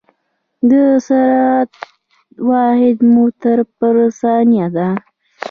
د 0.69 0.71
سرعت 1.07 1.71
واحد 2.49 2.97
متر 3.13 3.57
پر 3.77 3.95
ثانيه 4.19 4.67
ده. 4.75 4.89